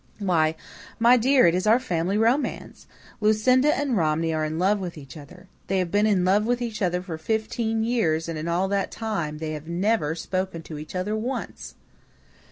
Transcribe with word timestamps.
"Why, 0.17 0.55
my 0.97 1.15
dear, 1.15 1.45
it 1.45 1.53
is 1.53 1.67
our 1.67 1.79
family 1.79 2.17
romance. 2.17 2.87
Lucinda 3.19 3.71
and 3.77 3.95
Romney 3.95 4.33
are 4.33 4.43
in 4.43 4.57
love 4.57 4.79
with 4.79 4.97
each 4.97 5.15
other. 5.15 5.47
They 5.67 5.77
have 5.77 5.91
been 5.91 6.07
in 6.07 6.25
love 6.25 6.47
with 6.47 6.59
each 6.59 6.81
other 6.81 7.03
for 7.03 7.19
fifteen 7.19 7.83
years 7.83 8.27
and 8.27 8.35
in 8.35 8.47
all 8.47 8.67
that 8.69 8.89
time 8.89 9.37
they 9.37 9.51
have 9.51 9.67
never 9.67 10.15
spoken 10.15 10.63
to 10.63 10.79
each 10.79 10.95
other 10.95 11.15
once!" 11.15 11.75